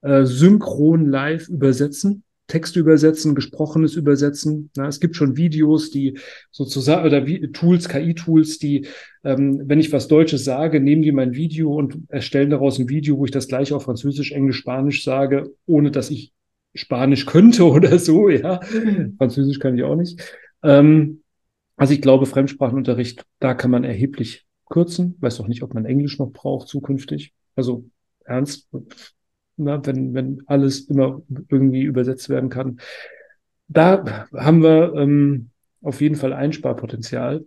[0.03, 2.23] äh, synchron live übersetzen.
[2.47, 4.71] Texte übersetzen, gesprochenes übersetzen.
[4.77, 6.19] Na, es gibt schon Videos, die
[6.51, 8.87] sozusagen, oder wie, Tools, KI-Tools, die,
[9.25, 13.19] ähm, wenn ich was Deutsches sage, nehmen die mein Video und erstellen daraus ein Video,
[13.19, 16.33] wo ich das gleiche auf Französisch, Englisch, Spanisch sage, ohne dass ich
[16.75, 18.61] Spanisch könnte oder so, ja.
[18.73, 19.17] Mhm.
[19.17, 20.21] Französisch kann ich auch nicht.
[20.63, 21.23] Ähm,
[21.77, 25.17] also ich glaube, Fremdsprachenunterricht, da kann man erheblich kürzen.
[25.21, 27.35] Weiß auch nicht, ob man Englisch noch braucht zukünftig.
[27.55, 27.85] Also
[28.25, 28.69] ernst,
[29.57, 32.81] na, wenn, wenn alles immer irgendwie übersetzt werden kann.
[33.69, 35.51] Da haben wir ähm,
[35.83, 37.45] auf jeden Fall Einsparpotenzial.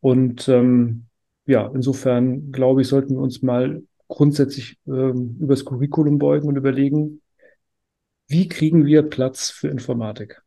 [0.00, 1.06] Und ähm,
[1.46, 7.22] ja, insofern glaube ich, sollten wir uns mal grundsätzlich ähm, übers Curriculum beugen und überlegen,
[8.28, 10.42] wie kriegen wir Platz für Informatik?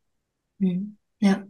[0.60, 1.46] Hm, ja,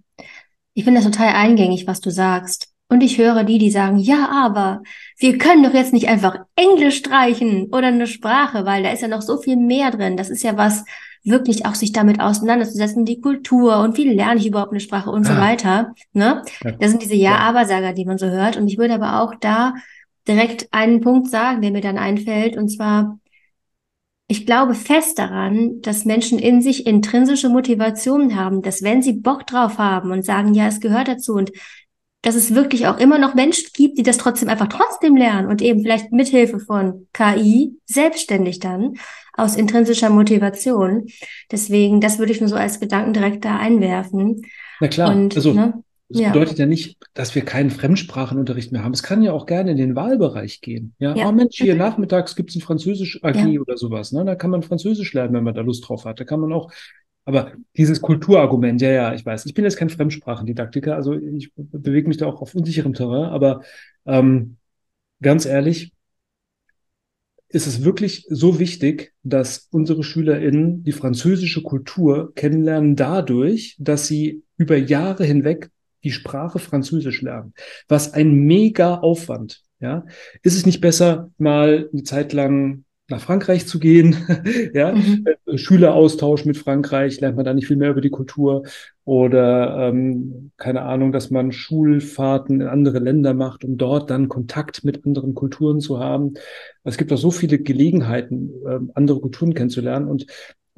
[0.73, 2.73] ich finde das total eingängig, was du sagst.
[2.89, 4.81] Und ich höre die, die sagen, ja, aber
[5.17, 9.09] wir können doch jetzt nicht einfach Englisch streichen oder eine Sprache, weil da ist ja
[9.09, 10.15] noch so viel mehr drin.
[10.15, 10.85] Das ist ja was,
[11.27, 15.27] wirklich auch sich damit auseinanderzusetzen, die Kultur und wie lerne ich überhaupt eine Sprache und
[15.27, 15.33] ah.
[15.33, 15.93] so weiter.
[16.13, 16.43] Ne?
[16.63, 16.71] Ja.
[16.71, 18.57] Das sind diese Ja-Aber-Sager, die man so hört.
[18.57, 19.73] Und ich würde aber auch da
[20.27, 23.19] direkt einen Punkt sagen, der mir dann einfällt, und zwar,
[24.27, 29.47] ich glaube fest daran, dass Menschen in sich intrinsische Motivationen haben, dass wenn sie Bock
[29.47, 31.51] drauf haben und sagen, ja, es gehört dazu und
[32.21, 35.61] dass es wirklich auch immer noch Menschen gibt, die das trotzdem einfach trotzdem lernen und
[35.61, 38.95] eben vielleicht mithilfe von KI selbstständig dann
[39.33, 41.05] aus intrinsischer Motivation.
[41.51, 44.41] Deswegen, das würde ich nur so als Gedanken direkt da einwerfen.
[44.81, 45.83] Na klar, und, also ne?
[46.09, 46.31] das ja.
[46.31, 48.93] bedeutet ja nicht, dass wir keinen Fremdsprachenunterricht mehr haben.
[48.93, 50.95] Es kann ja auch gerne in den Wahlbereich gehen.
[50.99, 51.27] Ja, ja.
[51.27, 53.59] oh Mensch, hier nachmittags gibt es ein Französisch AG ja.
[53.59, 54.11] oder sowas.
[54.11, 54.23] Ne?
[54.23, 56.19] Da kann man Französisch lernen, wenn man da Lust drauf hat.
[56.19, 56.71] Da kann man auch
[57.27, 62.07] aber dieses Kulturargument, ja, ja, ich weiß, ich bin jetzt kein Fremdsprachendidaktiker, also ich bewege
[62.07, 63.63] mich da auch auf unsicherem Terrain, aber
[64.05, 64.55] ähm,
[65.21, 65.91] ganz ehrlich,
[67.49, 74.43] ist es wirklich so wichtig, dass unsere SchülerInnen die französische Kultur kennenlernen dadurch, dass sie
[74.55, 75.69] über Jahre hinweg
[76.05, 77.53] die Sprache Französisch lernen.
[77.89, 79.63] Was ein mega Aufwand.
[79.81, 80.05] Ja,
[80.43, 84.17] ist es nicht besser, mal eine Zeit lang nach Frankreich zu gehen,
[84.73, 85.25] ja, mhm.
[85.45, 88.63] Äh, Schüleraustausch mit Frankreich, lernt man da nicht viel mehr über die Kultur
[89.05, 94.83] oder ähm, keine Ahnung, dass man Schulfahrten in andere Länder macht, um dort dann Kontakt
[94.83, 96.33] mit anderen Kulturen zu haben.
[96.83, 100.25] Es gibt auch so viele Gelegenheiten, äh, andere Kulturen kennenzulernen und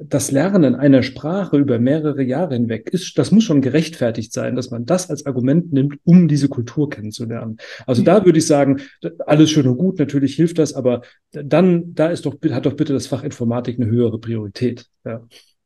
[0.02, 4.70] das Lernen einer Sprache über mehrere Jahre hinweg ist, das muss schon gerechtfertigt sein, dass
[4.70, 7.58] man das als Argument nimmt, um diese Kultur kennenzulernen.
[7.86, 8.80] Also da würde ich sagen,
[9.26, 12.94] alles schön und gut, natürlich hilft das, aber dann, da ist doch, hat doch bitte
[12.94, 14.86] das Fach Informatik eine höhere Priorität.
[15.04, 15.22] Ja.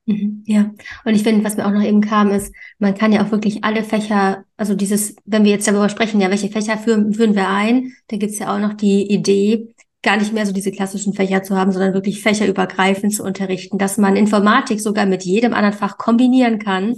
[0.06, 0.70] Mhm, ja,
[1.04, 3.64] und ich finde, was mir auch noch eben kam, ist, man kann ja auch wirklich
[3.64, 7.48] alle Fächer, also dieses, wenn wir jetzt darüber sprechen, ja, welche Fächer führen, führen wir
[7.48, 9.73] ein, da gibt's ja auch noch die Idee,
[10.04, 13.78] gar nicht mehr so diese klassischen Fächer zu haben, sondern wirklich fächerübergreifend zu unterrichten.
[13.78, 16.96] Dass man Informatik sogar mit jedem anderen Fach kombinieren kann,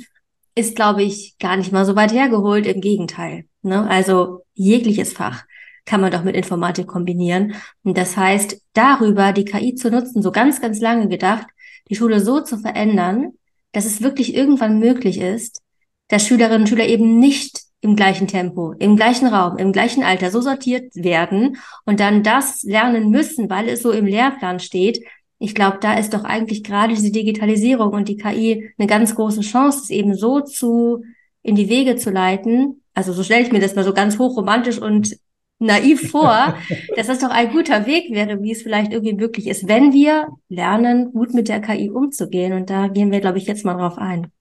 [0.55, 2.67] ist, glaube ich, gar nicht mal so weit hergeholt.
[2.67, 3.45] Im Gegenteil.
[3.63, 3.89] Ne?
[3.89, 5.45] Also jegliches Fach
[5.87, 7.55] kann man doch mit Informatik kombinieren.
[7.85, 11.47] Und das heißt, darüber die KI zu nutzen, so ganz, ganz lange gedacht,
[11.89, 13.33] die Schule so zu verändern,
[13.73, 15.63] dass es wirklich irgendwann möglich ist,
[16.09, 20.31] dass Schülerinnen und Schüler eben nicht im gleichen Tempo, im gleichen Raum, im gleichen Alter
[20.31, 25.05] so sortiert werden und dann das lernen müssen, weil es so im Lehrplan steht.
[25.39, 29.43] Ich glaube, da ist doch eigentlich gerade diese Digitalisierung und die KI eine ganz große
[29.43, 31.05] Chance, es eben so zu
[31.43, 32.83] in die Wege zu leiten.
[32.93, 35.17] Also so stelle ich mir das mal so ganz hochromantisch und
[35.61, 36.57] naiv vor,
[36.97, 40.27] dass das doch ein guter Weg wäre, wie es vielleicht irgendwie möglich ist, wenn wir
[40.49, 42.53] lernen, gut mit der KI umzugehen.
[42.53, 44.33] Und da gehen wir, glaube ich, jetzt mal drauf ein.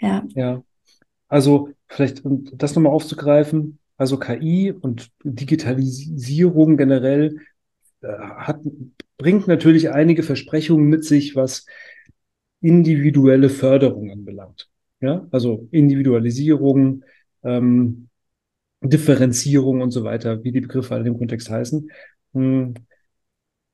[0.00, 0.24] Ja.
[0.34, 0.62] Ja.
[1.28, 7.38] Also vielleicht um das nochmal aufzugreifen, also KI und Digitalisierung generell
[8.00, 8.60] äh, hat,
[9.16, 11.66] bringt natürlich einige Versprechungen mit sich, was
[12.60, 14.68] individuelle Förderung anbelangt.
[15.00, 17.04] Ja, also Individualisierung,
[17.44, 18.08] ähm,
[18.80, 21.90] Differenzierung und so weiter, wie die Begriffe alle im Kontext heißen.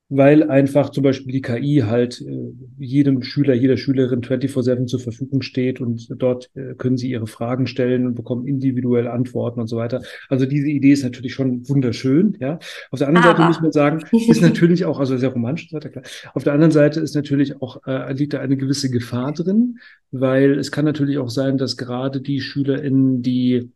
[0.07, 5.41] Weil einfach zum Beispiel die KI halt äh, jedem Schüler, jeder Schülerin 24-7 zur Verfügung
[5.41, 9.77] steht und dort äh, können sie ihre Fragen stellen und bekommen individuell Antworten und so
[9.77, 10.03] weiter.
[10.29, 12.59] Also diese Idee ist natürlich schon wunderschön, ja.
[12.91, 13.37] Auf der anderen Aber.
[13.37, 16.03] Seite muss man sagen, ist natürlich auch, also sehr romantisch, klar.
[16.35, 19.79] Auf der anderen Seite ist natürlich auch, äh, liegt da eine gewisse Gefahr drin,
[20.11, 23.71] weil es kann natürlich auch sein, dass gerade die SchülerInnen, die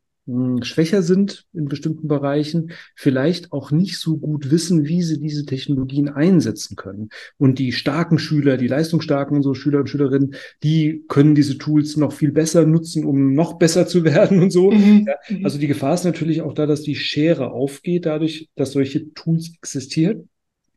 [0.63, 6.09] schwächer sind in bestimmten Bereichen, vielleicht auch nicht so gut wissen, wie sie diese Technologien
[6.09, 7.09] einsetzen können.
[7.37, 12.13] Und die starken Schüler, die leistungsstarken so Schüler und Schülerinnen, die können diese Tools noch
[12.13, 14.71] viel besser nutzen, um noch besser zu werden und so.
[14.71, 15.07] Mhm.
[15.07, 19.13] Ja, also die Gefahr ist natürlich auch da, dass die Schere aufgeht, dadurch, dass solche
[19.13, 20.29] Tools existieren.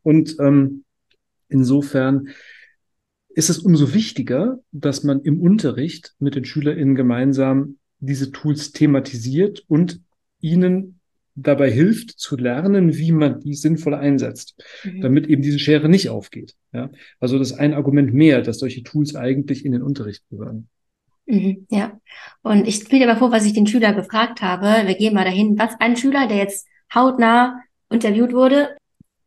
[0.03, 0.85] Und ähm,
[1.49, 2.29] insofern
[3.35, 9.65] ist es umso wichtiger, dass man im Unterricht mit den SchülerInnen gemeinsam diese Tools thematisiert
[9.69, 10.01] und
[10.41, 11.01] ihnen
[11.35, 15.01] dabei hilft zu lernen, wie man die sinnvoll einsetzt, mhm.
[15.01, 16.55] damit eben diese Schere nicht aufgeht.
[16.73, 16.91] Ja?
[17.21, 20.69] Also das ist ein Argument mehr, dass solche Tools eigentlich in den Unterricht gehören.
[21.27, 22.01] Mhm, ja,
[22.43, 24.87] und ich spiele aber vor, was ich den Schüler gefragt habe.
[24.87, 28.77] Wir gehen mal dahin, was ein Schüler, der jetzt hautnah interviewt wurde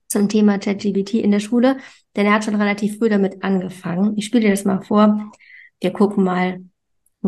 [0.07, 1.77] zum Thema ChatGBT in der Schule,
[2.15, 4.17] denn er hat schon relativ früh damit angefangen.
[4.17, 5.31] Ich spiele dir das mal vor.
[5.81, 6.59] Wir gucken mal,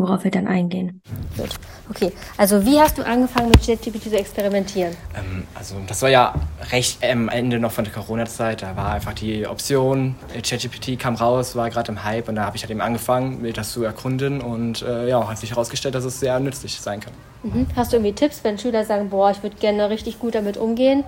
[0.02, 1.00] worauf wir dann eingehen.
[1.36, 1.50] Gut.
[1.90, 4.94] Okay, also wie hast du angefangen mit ChatGPT zu experimentieren?
[5.16, 6.34] Ähm, also das war ja
[6.70, 8.62] recht am Ende noch von der Corona-Zeit.
[8.62, 12.44] Da war einfach die Option, äh, ChatGPT kam raus, war gerade im Hype und da
[12.44, 15.94] habe ich halt eben angefangen, mir das zu erkunden und äh, ja, hat sich herausgestellt,
[15.94, 17.12] dass es sehr nützlich sein kann.
[17.42, 17.66] Mhm.
[17.76, 21.04] Hast du irgendwie Tipps, wenn Schüler sagen, boah, ich würde gerne richtig gut damit umgehen?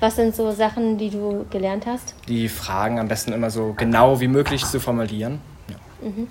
[0.00, 2.14] Was sind so Sachen, die du gelernt hast?
[2.28, 5.40] Die Fragen am besten immer so genau wie möglich zu formulieren.
[5.68, 6.08] Ja.
[6.08, 6.28] Mhm.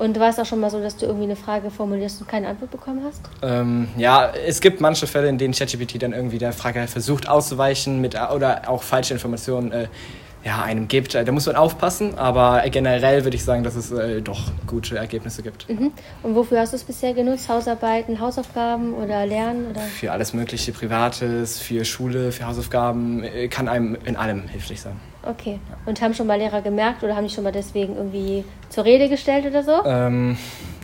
[0.00, 2.48] Und war es auch schon mal so, dass du irgendwie eine Frage formulierst und keine
[2.48, 3.20] Antwort bekommen hast?
[3.42, 8.00] Ähm, ja, es gibt manche Fälle, in denen ChatGPT dann irgendwie der Frage versucht auszuweichen
[8.00, 9.88] mit, oder auch falsche Informationen äh,
[10.42, 11.14] ja, einem gibt.
[11.14, 15.42] Da muss man aufpassen, aber generell würde ich sagen, dass es äh, doch gute Ergebnisse
[15.42, 15.68] gibt.
[15.68, 15.92] Mhm.
[16.22, 17.50] Und wofür hast du es bisher genutzt?
[17.50, 19.66] Hausarbeiten, Hausaufgaben oder Lernen?
[19.70, 19.80] Oder?
[19.80, 24.96] Für alles Mögliche, Privates, für Schule, für Hausaufgaben, äh, kann einem in allem hilflich sein.
[25.30, 25.60] Okay.
[25.86, 29.08] Und haben schon mal Lehrer gemerkt oder haben die schon mal deswegen irgendwie zur Rede
[29.08, 29.84] gestellt oder so?
[29.84, 30.36] Ähm,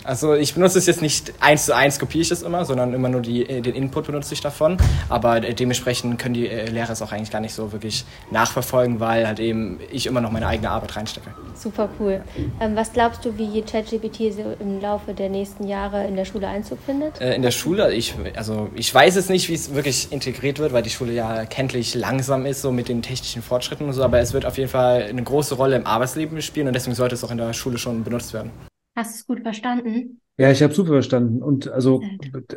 [0.06, 3.08] also ich benutze es jetzt nicht eins zu eins, kopiere ich es immer, sondern immer
[3.08, 4.76] nur die, äh, den Input benutze ich davon.
[5.08, 9.26] Aber dementsprechend können die äh, Lehrer es auch eigentlich gar nicht so wirklich nachverfolgen, weil
[9.26, 11.30] halt eben ich immer noch meine eigene Arbeit reinstecke.
[11.54, 12.22] Super cool.
[12.60, 16.48] Ähm, was glaubst du, wie ChatGPT so im Laufe der nächsten Jahre in der Schule
[16.48, 17.20] Einzug findet?
[17.20, 20.72] Äh, in der Schule, ich, also ich weiß es nicht, wie es wirklich integriert wird,
[20.72, 24.20] weil die Schule ja kenntlich langsam ist, so mit den technischen Fortschritten und so, aber
[24.20, 27.24] es wird auf jeden Fall eine große Rolle im Arbeitsleben spielen und deswegen sollte es
[27.24, 28.50] auch in der Schule schon benutzt werden.
[28.96, 30.22] Hast du es gut verstanden?
[30.38, 32.02] Ja, ich habe super verstanden und also,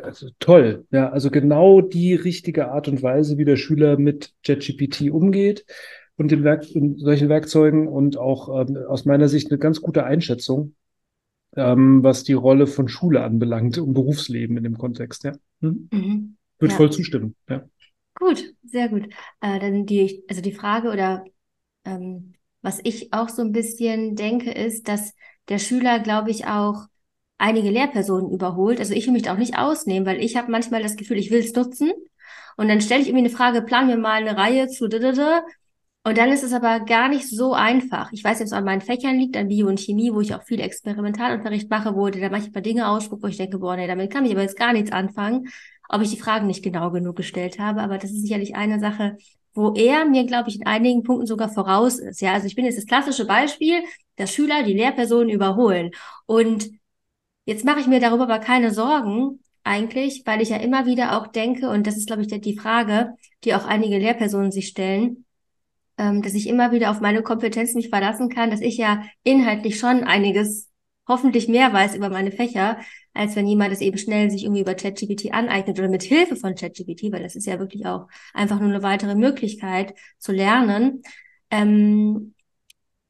[0.02, 0.86] also, toll.
[0.90, 5.66] Ja, also genau die richtige Art und Weise, wie der Schüler mit ChatGPT umgeht
[6.16, 10.04] und den Werk in solchen Werkzeugen und auch ähm, aus meiner Sicht eine ganz gute
[10.04, 10.74] Einschätzung,
[11.56, 15.24] ähm, was die Rolle von Schule anbelangt und Berufsleben in dem Kontext.
[15.24, 15.88] Ja, hm?
[15.92, 16.36] mhm.
[16.58, 16.76] würde ja.
[16.76, 17.36] voll zustimmen.
[17.50, 17.64] Ja.
[18.14, 19.06] Gut, sehr gut.
[19.40, 21.24] Äh, dann die, also die Frage oder
[21.84, 25.14] ähm, was ich auch so ein bisschen denke, ist, dass
[25.50, 26.86] der Schüler, glaube ich, auch
[27.36, 28.80] einige Lehrpersonen überholt.
[28.80, 31.30] Also ich will mich da auch nicht ausnehmen, weil ich habe manchmal das Gefühl, ich
[31.30, 31.92] will es nutzen.
[32.56, 34.88] Und dann stelle ich irgendwie eine Frage, planen wir mal eine Reihe zu
[36.02, 38.10] und dann ist es aber gar nicht so einfach.
[38.12, 40.60] Ich weiß jetzt, an meinen Fächern liegt, an Bio und Chemie, wo ich auch viel
[40.60, 44.24] Experimentalunterricht mache, wo der da manchmal Dinge ausspuckt, wo ich denke, boah, nee, damit kann
[44.24, 45.48] ich aber jetzt gar nichts anfangen,
[45.90, 47.82] ob ich die Fragen nicht genau genug gestellt habe.
[47.82, 49.18] Aber das ist sicherlich eine Sache,
[49.54, 52.20] wo er mir, glaube ich, in einigen Punkten sogar voraus ist.
[52.20, 53.82] Ja, also ich bin jetzt das klassische Beispiel,
[54.16, 55.90] dass Schüler die Lehrpersonen überholen.
[56.26, 56.70] Und
[57.44, 61.26] jetzt mache ich mir darüber aber keine Sorgen, eigentlich, weil ich ja immer wieder auch
[61.26, 65.24] denke, und das ist, glaube ich, die Frage, die auch einige Lehrpersonen sich stellen,
[65.98, 69.78] ähm, dass ich immer wieder auf meine Kompetenz mich verlassen kann, dass ich ja inhaltlich
[69.78, 70.68] schon einiges
[71.06, 72.78] hoffentlich mehr weiß über meine Fächer,
[73.14, 76.54] als wenn jemand es eben schnell sich irgendwie über ChatGPT aneignet oder mit Hilfe von
[76.54, 81.02] ChatGPT, weil das ist ja wirklich auch einfach nur eine weitere Möglichkeit zu lernen.
[81.50, 82.34] Ähm,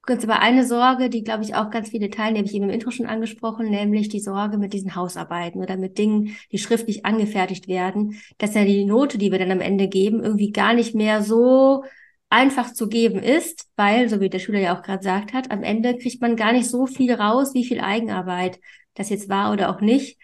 [0.03, 2.65] Kurz aber eine Sorge, die, glaube ich, auch ganz viele teilen, die habe ich eben
[2.65, 7.05] im Intro schon angesprochen, nämlich die Sorge mit diesen Hausarbeiten oder mit Dingen, die schriftlich
[7.05, 10.95] angefertigt werden, dass ja die Note, die wir dann am Ende geben, irgendwie gar nicht
[10.95, 11.85] mehr so
[12.31, 15.63] einfach zu geben ist, weil, so wie der Schüler ja auch gerade gesagt hat, am
[15.63, 18.59] Ende kriegt man gar nicht so viel raus, wie viel Eigenarbeit
[18.95, 20.19] das jetzt war oder auch nicht.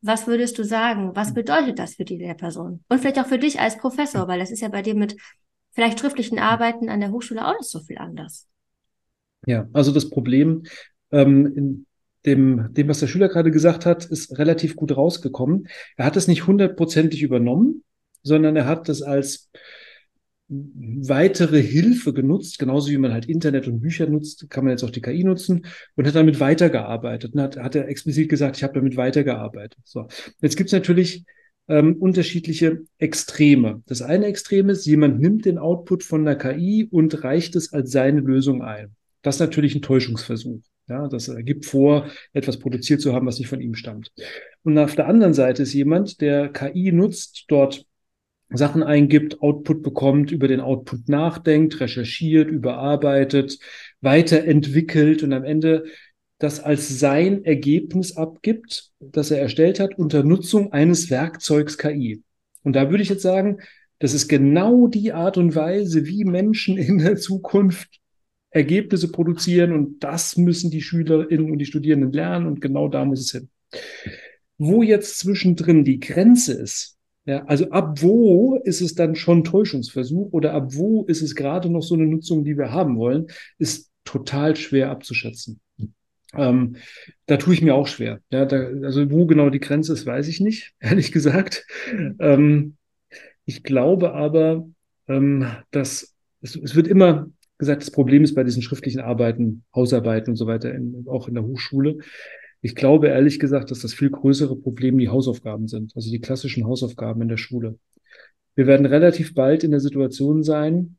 [0.00, 1.14] Was würdest du sagen?
[1.14, 2.82] Was bedeutet das für die Lehrperson?
[2.88, 5.16] Und vielleicht auch für dich als Professor, weil das ist ja bei dir mit
[5.70, 8.48] vielleicht schriftlichen Arbeiten an der Hochschule auch nicht so viel anders.
[9.46, 10.64] Ja, also das Problem
[11.10, 11.86] ähm, in
[12.26, 15.68] dem, dem, was der Schüler gerade gesagt hat, ist relativ gut rausgekommen.
[15.96, 17.82] Er hat es nicht hundertprozentig übernommen,
[18.22, 19.50] sondern er hat es als
[20.52, 24.90] weitere Hilfe genutzt, genauso wie man halt Internet und Bücher nutzt, kann man jetzt auch
[24.90, 25.64] die KI nutzen
[25.96, 27.34] und hat damit weitergearbeitet.
[27.34, 29.78] Und hat, hat er explizit gesagt, ich habe damit weitergearbeitet.
[29.84, 30.06] So,
[30.40, 31.24] jetzt gibt's natürlich
[31.68, 33.82] ähm, unterschiedliche Extreme.
[33.86, 37.90] Das eine Extrem ist, jemand nimmt den Output von der KI und reicht es als
[37.90, 38.94] seine Lösung ein.
[39.22, 40.60] Das ist natürlich ein Täuschungsversuch.
[40.88, 44.12] Ja, das er gibt vor, etwas produziert zu haben, was nicht von ihm stammt.
[44.64, 47.86] Und auf der anderen Seite ist jemand, der KI nutzt, dort
[48.54, 53.58] Sachen eingibt, Output bekommt, über den Output nachdenkt, recherchiert, überarbeitet,
[54.00, 55.84] weiterentwickelt und am Ende
[56.38, 62.22] das als sein Ergebnis abgibt, das er erstellt hat, unter Nutzung eines Werkzeugs KI.
[62.64, 63.58] Und da würde ich jetzt sagen,
[64.00, 68.00] das ist genau die Art und Weise, wie Menschen in der Zukunft
[68.50, 73.20] Ergebnisse produzieren und das müssen die Schülerinnen und die Studierenden lernen und genau da muss
[73.20, 73.48] es hin.
[74.58, 80.32] Wo jetzt zwischendrin die Grenze ist, ja, also ab wo ist es dann schon Täuschungsversuch
[80.32, 83.90] oder ab wo ist es gerade noch so eine Nutzung, die wir haben wollen, ist
[84.04, 85.60] total schwer abzuschätzen.
[86.34, 86.76] Ähm,
[87.26, 88.20] da tue ich mir auch schwer.
[88.30, 91.64] Ja, da, also wo genau die Grenze ist, weiß ich nicht, ehrlich gesagt.
[92.18, 92.76] Ähm,
[93.44, 94.68] ich glaube aber,
[95.08, 100.30] ähm, dass es, es wird immer gesagt, das Problem ist bei diesen schriftlichen Arbeiten, Hausarbeiten
[100.30, 101.98] und so weiter, in, auch in der Hochschule,
[102.62, 106.64] ich glaube ehrlich gesagt, dass das viel größere Problem die Hausaufgaben sind, also die klassischen
[106.64, 107.78] Hausaufgaben in der Schule.
[108.54, 110.96] Wir werden relativ bald in der Situation sein,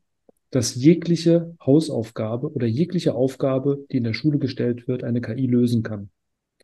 [0.50, 5.82] dass jegliche Hausaufgabe oder jegliche Aufgabe, die in der Schule gestellt wird, eine KI lösen
[5.82, 6.10] kann.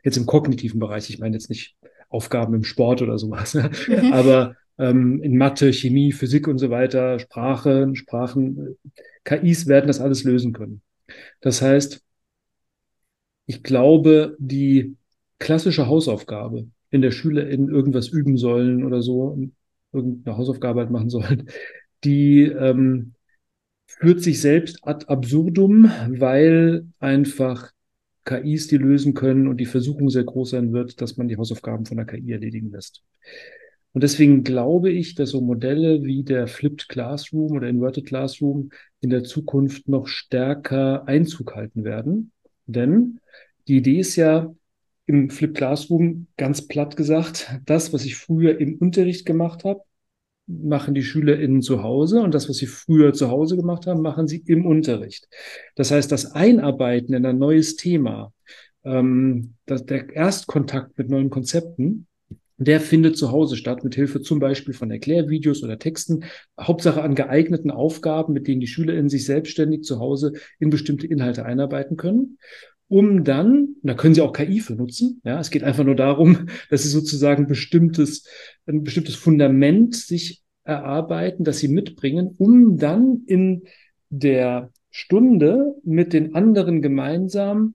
[0.04, 1.76] Jetzt im kognitiven Bereich, ich meine jetzt nicht
[2.08, 4.12] Aufgaben im Sport oder sowas, mhm.
[4.12, 8.76] aber ähm, in Mathe, Chemie, Physik und so weiter, Sprache, Sprachen,
[9.24, 10.82] KIs werden das alles lösen können.
[11.40, 12.02] Das heißt,
[13.50, 14.96] ich glaube, die
[15.40, 19.36] klassische Hausaufgabe in der Schule in irgendwas üben sollen oder so,
[19.92, 21.50] irgendeine Hausaufgabe halt machen sollen,
[22.04, 23.14] die ähm,
[23.86, 27.72] führt sich selbst ad absurdum, weil einfach
[28.24, 31.86] KIs die lösen können und die Versuchung sehr groß sein wird, dass man die Hausaufgaben
[31.86, 33.02] von der KI erledigen lässt.
[33.92, 39.10] Und deswegen glaube ich, dass so Modelle wie der Flipped Classroom oder Inverted Classroom in
[39.10, 42.30] der Zukunft noch stärker Einzug halten werden.
[42.72, 43.20] Denn
[43.68, 44.52] die Idee ist ja
[45.06, 49.82] im Flip Classroom ganz platt gesagt, das, was ich früher im Unterricht gemacht habe,
[50.46, 54.26] machen die SchülerInnen zu Hause und das, was sie früher zu Hause gemacht haben, machen
[54.26, 55.28] sie im Unterricht.
[55.76, 58.32] Das heißt, das Einarbeiten in ein neues Thema,
[58.84, 62.06] ähm, das, der Erstkontakt mit neuen Konzepten,
[62.60, 66.24] der findet zu Hause statt, mit Hilfe zum Beispiel von Erklärvideos oder Texten,
[66.60, 71.44] Hauptsache an geeigneten Aufgaben, mit denen die SchülerInnen sich selbstständig zu Hause in bestimmte Inhalte
[71.44, 72.38] einarbeiten können
[72.90, 75.20] um dann, da können Sie auch KI für nutzen.
[75.22, 78.24] Ja, es geht einfach nur darum, dass Sie sozusagen bestimmtes,
[78.66, 83.62] ein bestimmtes Fundament sich erarbeiten, das Sie mitbringen, um dann in
[84.08, 87.74] der Stunde mit den anderen gemeinsam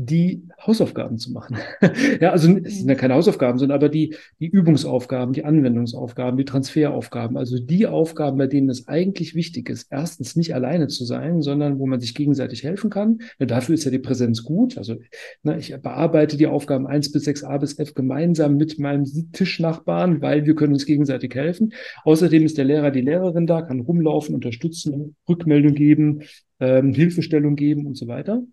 [0.00, 1.56] die Hausaufgaben zu machen.
[2.20, 6.44] ja, also es sind ja keine Hausaufgaben, sondern aber die, die Übungsaufgaben, die Anwendungsaufgaben, die
[6.44, 11.42] Transferaufgaben, also die Aufgaben, bei denen es eigentlich wichtig ist, erstens nicht alleine zu sein,
[11.42, 13.18] sondern wo man sich gegenseitig helfen kann.
[13.40, 14.78] Ja, dafür ist ja die Präsenz gut.
[14.78, 14.98] Also
[15.42, 20.22] ne, ich bearbeite die Aufgaben eins bis sechs A bis F gemeinsam mit meinem Tischnachbarn,
[20.22, 21.72] weil wir können uns gegenseitig helfen.
[22.04, 26.22] Außerdem ist der Lehrer, die Lehrerin da, kann rumlaufen, unterstützen, Rückmeldung geben,
[26.60, 28.44] ähm, Hilfestellung geben und so weiter.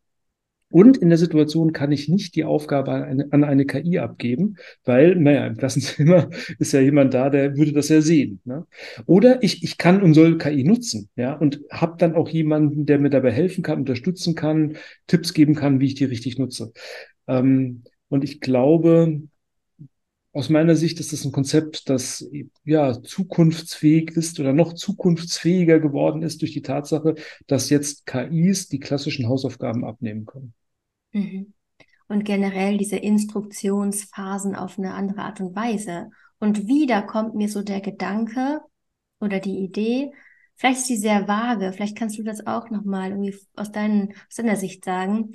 [0.75, 4.57] Und in der Situation kann ich nicht die Aufgabe an eine, an eine KI abgeben,
[4.83, 8.41] weil, naja, im Klassenzimmer ist ja jemand da, der würde das ja sehen.
[8.43, 8.67] Ne?
[9.05, 12.99] Oder ich, ich kann und soll KI nutzen, ja, und habe dann auch jemanden, der
[12.99, 14.75] mir dabei helfen kann, unterstützen kann,
[15.07, 16.73] Tipps geben kann, wie ich die richtig nutze.
[17.25, 19.21] Ähm, und ich glaube,
[20.33, 22.29] aus meiner Sicht ist das ein Konzept, das
[22.65, 27.15] ja zukunftsfähig ist oder noch zukunftsfähiger geworden ist durch die Tatsache,
[27.47, 30.53] dass jetzt KIs die klassischen Hausaufgaben abnehmen können.
[31.15, 31.53] Mhm.
[32.07, 36.09] Und generell diese Instruktionsphasen auf eine andere Art und Weise.
[36.39, 38.61] Und wieder kommt mir so der Gedanke
[39.19, 40.11] oder die Idee,
[40.55, 44.35] vielleicht ist die sehr vage, vielleicht kannst du das auch nochmal irgendwie aus, deinen, aus
[44.35, 45.33] deiner Sicht sagen,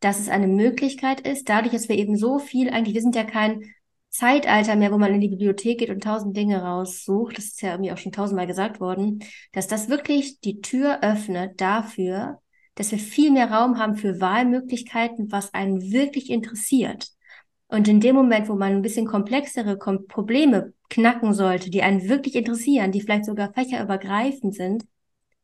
[0.00, 3.24] dass es eine Möglichkeit ist, dadurch, dass wir eben so viel, eigentlich, wir sind ja
[3.24, 3.64] kein
[4.10, 7.72] Zeitalter mehr, wo man in die Bibliothek geht und tausend Dinge raussucht, das ist ja
[7.72, 9.20] irgendwie auch schon tausendmal gesagt worden,
[9.52, 12.40] dass das wirklich die Tür öffnet dafür,
[12.78, 17.08] dass wir viel mehr Raum haben für Wahlmöglichkeiten, was einen wirklich interessiert.
[17.66, 22.08] Und in dem Moment, wo man ein bisschen komplexere Kom Probleme knacken sollte, die einen
[22.08, 24.84] wirklich interessieren, die vielleicht sogar fächerübergreifend sind,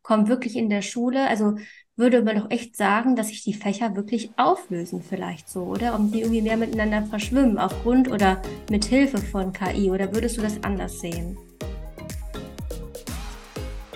[0.02, 1.56] kommt wirklich in der Schule, also
[1.96, 5.94] würde man doch echt sagen, dass sich die Fächer wirklich auflösen vielleicht so, oder?
[5.94, 10.42] Und die irgendwie mehr miteinander verschwimmen aufgrund oder mit Hilfe von KI, oder würdest du
[10.42, 11.36] das anders sehen?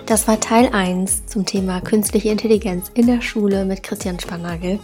[0.09, 4.79] Das war Teil 1 zum Thema künstliche Intelligenz in der Schule mit Christian Spannagel.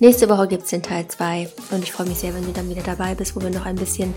[0.00, 2.68] Nächste Woche gibt es den Teil 2 und ich freue mich sehr, wenn du dann
[2.68, 4.12] wieder dabei bist, wo wir noch ein bisschen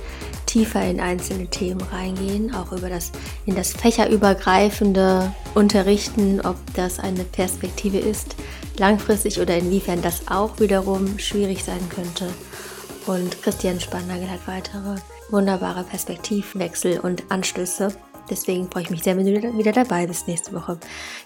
[0.48, 3.12] tiefer in einzelne Themen reingehen, auch über das
[3.46, 8.36] in das fächerübergreifende Unterrichten, ob das eine Perspektive ist,
[8.80, 12.34] langfristig oder inwiefern das auch wiederum schwierig sein könnte.
[13.06, 14.96] Und Christian Spannagel hat weitere
[15.30, 17.94] wunderbare Perspektivwechsel und Anstöße.
[18.30, 20.78] Deswegen freue ich mich sehr, wenn du wieder dabei bist nächste Woche.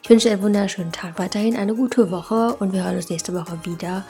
[0.03, 3.33] Ich wünsche dir einen wunderschönen Tag weiterhin, eine gute Woche und wir hören uns nächste
[3.33, 4.05] Woche wieder.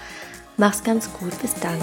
[0.58, 1.40] Mach's ganz gut.
[1.42, 1.80] Bis dann.